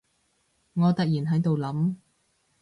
[0.73, 1.95] 我突然喺度諗